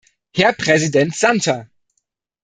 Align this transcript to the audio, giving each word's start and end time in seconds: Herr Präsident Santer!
Herr 0.35 0.53
Präsident 0.53 1.13
Santer! 1.15 1.69